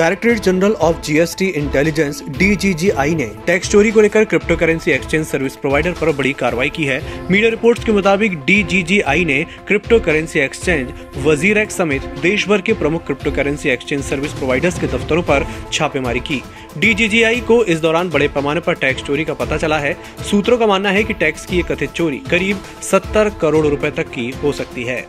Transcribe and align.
Directorate 0.00 0.38
general 0.38 0.72
of 0.80 1.00
GST 1.04 1.46
intelligence, 1.60 2.22
DGGI 2.28 3.14
ने 3.14 3.24
tax 3.46 3.70
चोरी 3.70 3.90
को 3.90 4.00
लेकर 4.00 4.24
crypto 4.24 4.56
currency 4.56 4.90
exchange 4.90 5.26
service 5.26 5.56
provider 5.56 5.92
पर 5.92 6.10
बड़ी 6.12 6.32
कार्रवाई 6.32 6.70
की 6.70 6.84
है। 6.84 7.00
मीडिया 7.30 7.50
रिपोर्ट्स 7.50 7.84
के 7.84 7.92
मुताबिक, 7.92 8.38
डीजीजीआई 8.44 9.24
ने 9.24 9.42
क्रिप्टो 9.68 9.98
करेंसी 10.00 10.40
एक्सचेंज 10.40 10.92
वज़ीर 11.26 11.64
समेत 11.70 12.04
देश 12.22 12.48
भर 12.48 12.60
के 12.60 12.72
प्रमुख 12.74 13.04
crypto 13.06 13.30
currency 13.30 13.68
exchange 13.68 14.02
service 14.04 14.32
providers 14.32 14.80
के 14.80 14.86
दफ्तरों 14.86 15.22
पर 15.22 15.46
छापेमारी 15.72 16.20
की। 16.22 16.42
डीजीजीआई 16.78 17.40
को 17.42 17.62
इस 17.66 17.80
दौरान 17.80 18.10
बड़े 18.10 18.28
पैमाने 18.30 18.60
पर 18.60 18.74
टैक्स 18.76 19.02
चोरी 19.02 19.24
का 19.24 19.34
पता 19.34 19.56
चला 19.56 19.78
है। 19.78 19.96
सूत्रों 20.30 20.58
का 20.58 20.66
मानना 20.66 20.90
है 20.90 21.04
कि 21.04 21.14
टैक्स 21.16 21.46
की 21.46 21.56
ये 21.56 21.62
कथित 21.70 21.92
चोरी 21.92 22.22
करीब 22.30 22.64
70 22.82 23.38
करोड़ 23.40 23.66
रुपए 23.66 23.90
तक 23.92 24.08
की 24.08 24.30
हो 24.42 24.52
सकती 24.52 24.84
है। 24.84 25.04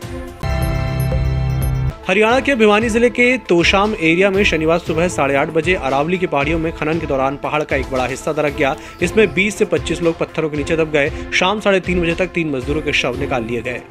हरियाणा 2.06 2.38
के 2.40 2.54
भिवानी 2.54 2.88
ज़िले 2.88 3.08
के 3.10 3.36
तोशाम 3.38 3.92
एरिया 3.94 4.30
में 4.30 4.42
शनिवार 4.44 4.78
सुबह 4.78 5.08
साढ़े 5.08 5.34
आठ 5.36 5.48
बजे 5.48 5.74
अरावली 5.74 6.18
की 6.18 6.26
पहाड़ियों 6.26 6.58
में 6.58 6.72
खनन 6.72 6.98
के 6.98 7.06
दौरान 7.06 7.36
पहाड़ 7.36 7.62
का 7.64 7.76
एक 7.76 7.90
बड़ा 7.92 8.06
हिस्सा 8.06 8.32
दरक 8.32 8.56
गया। 8.56 8.74
इसमें 9.02 9.34
20 9.34 9.56
से 9.56 9.64
25 9.64 10.02
लोग 10.02 10.18
पत्थरों 10.18 10.50
के 10.50 10.56
नीचे 10.56 10.76
दब 10.76 10.90
गए। 10.90 11.12
शाम 11.34 11.60
साढ़े 11.60 11.80
तीन 11.80 12.00
बजे 12.02 12.14
तक 12.14 12.26
तीन 12.26 12.50
मजदूरों 12.50 12.82
के 12.82 12.92
शव 12.92 13.20
निकाल 13.20 13.44
लिए 13.44 13.62
गए। 13.62 13.82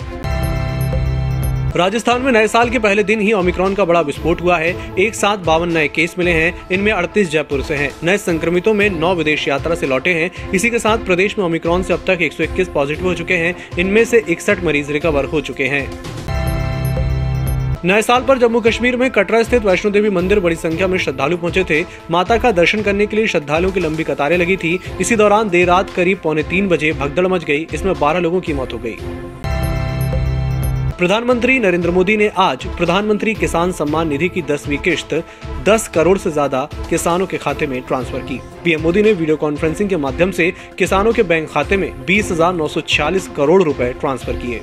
राजस्थान 1.76 2.22
में 2.22 2.32
नए 2.32 2.48
साल 2.48 2.70
के 2.70 2.80
पहले 2.80 3.04
दिन 3.04 3.20
ही 3.22 3.34
ओमिक्रॉन 3.34 3.76
का 3.76 3.86
बड़ा 3.86 4.02
विस्फोट 4.02 4.42
हुआ 4.42 4.58
है। 4.58 4.76
एक 5.00 5.16
साथ 5.16 5.38
बावन 5.38 5.72
नए 5.72 5.88
केस 5.88 6.16
मिले 6.18 6.32
हैं। 6.32 6.70
इनमें 6.72 6.92
अड़तीस 6.92 7.30
जयपुर 7.32 7.62
से 7.62 7.76
हैं। 7.76 7.92
नए 8.04 8.18
संक्रमितों 8.18 8.74
में 8.74 8.90
नौ 8.90 9.16
विदेश 9.16 9.48
यात्रा 9.48 9.76
से 9.76 9.88
लौटे 9.88 10.14
हैं। 10.14 10.52
इसी 10.52 10.70
के 10.70 10.80
साथ 10.80 11.06
प्रदेश 11.06 11.38
में 11.38 11.46
ओमिक्रॉन 11.46 11.84
से 11.84 11.94
अब 11.94 12.04
तक 12.08 12.22
121 12.22 12.70
पॉजिटिव 12.70 13.06
हो 13.06 13.14
चुके 13.14 13.34
हैं। 13.34 13.56
इनमें 13.80 14.04
से 14.06 14.24
इकसठ 14.30 14.64
मरीज़ 14.64 14.92
रिकवर 14.92 15.26
हो 15.26 15.42
चुके 15.42 15.64
हैं। 15.66 15.90
नए 17.86 18.02
साल 18.02 18.24
पर 18.24 18.38
जम्मू 18.38 18.60
कश्मीर 18.62 18.96
में 18.98 19.10
कटरा 19.12 19.42
स्थित 19.44 19.64
वैष्णो 19.66 19.92
देवी 19.92 20.10
मंदिर 20.10 20.40
बड़ी 20.40 20.56
संख्या 20.56 20.88
में 20.88 20.98
श्रद्धालु 20.98 21.38
पहुँचे 21.38 21.64
थे। 21.70 21.84
माता 22.12 22.38
का 22.38 22.52
दर्शन 22.52 22.82
करने 22.82 23.06
के 23.06 23.16
लिए 23.16 23.28
श्रद्धालुओं 23.28 23.72
की 23.72 23.80
लंबी 23.80 24.04
कतारें 24.04 24.38
लगी 24.38 24.58
थी। 24.58 24.80
इसी 25.02 25.16
दौरान 25.16 25.50
देर 25.50 25.68
रात 25.68 25.90
करीब 25.90 26.20
पौने 26.24 26.44
तीन 26.44 26.68
बजे 26.68 26.92
भगदड़ 26.94 27.28
मच 27.28 27.44
गई। 27.44 27.66
इसमें 27.74 27.94
बारह 28.00 28.20
लोगों 28.20 28.42
की 28.42 28.54
मौत 28.54 28.74
हो 28.74 28.78
गई। 28.78 28.98
प्रधानमंत्री 30.98 31.58
नरेंद्र 31.60 31.92
मोदी 31.92 32.18
ने 32.18 32.28
आज 32.40 32.66
प्रधानमंत्री 32.78 33.34
किसान 33.34 33.72
सम्मान 33.72 34.08
निधि 34.08 34.30
की 34.30 34.42
दसवीं 34.42 34.78
किश्त 34.80 35.14
10 35.66 35.88
करोड़ 35.88 36.18
से 36.18 36.32
ज़्यादा 36.32 36.68
किसानों 36.90 37.28
के 37.28 37.38
खाते 37.38 37.68
में 37.68 37.82
ट्रांसफ़र 37.82 38.20
की। 38.20 38.40
पीएम 38.64 38.82
मोदी 38.82 39.02
ने 39.02 39.14
वीडियो 39.14 39.38
कॉन्फ्रेंसिंग 39.38 39.90
के 39.90 39.98
माध्यम 39.98 40.32
से 40.32 40.52
किसानों 40.78 41.14
के 41.14 41.24
बैंक 41.24 41.50
खाते 41.50 41.78
में 41.78 41.92
बीस 42.06 42.32
करोड़ 43.38 43.62
रुपए 43.64 43.92
ट्रांसफ़र 43.94 44.36
किए। 44.36 44.62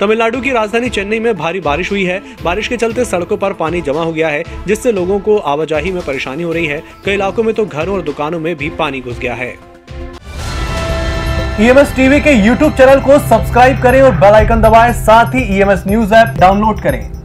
तमिलनाडु 0.00 0.40
की 0.40 0.50
राजधानी 0.52 0.88
चेन्नई 0.88 1.18
में 1.20 1.36
भारी 1.36 1.60
बारिश 1.60 1.90
हुई 1.90 2.04
है। 2.04 2.20
बारिश 2.44 2.68
के 2.68 2.76
चलते 2.76 3.04
सड़कों 3.04 3.36
पर 3.36 3.52
पानी 3.52 3.80
जमा 3.80 4.02
हो 4.02 4.12
गया 4.12 4.28
है, 4.28 4.42
जिससे 4.66 4.92
लोगों 4.92 5.18
को 5.20 5.36
आवाजाही 5.36 5.92
में 5.92 6.02
परेशानी 6.02 6.42
हो 6.42 6.52
रही 6.52 6.66
है। 6.66 6.82
कई 7.04 7.14
इलाकों 7.14 7.42
में 7.42 7.54
तो 7.54 7.66
घरों 7.66 7.94
और 7.94 8.02
दुकानों 8.02 8.40
में 8.40 8.54
भी 8.56 8.70
पानी 8.70 9.00
घुस 9.00 9.18
गया 9.18 9.34
है। 9.34 9.50
ईएमएस 11.60 11.94
टीवी 11.96 12.20
के 12.20 12.32
यूट्यूब 12.32 12.72
चैनल 12.72 13.00
को 13.00 13.18
सब्सक्राइब 13.28 13.82
करें 13.82 14.02
और 14.02 14.16
बेल 14.16 14.34
आइकन 14.34 14.62
दबाएँ। 14.62 14.92
साथ 14.96 15.34
ही 15.34 15.42
ईएमएस 15.56 15.84
न्यूज़ 15.86 16.14
ऐप 16.14 16.36
डाउनलोड 16.38 16.82
करें। 16.82 17.19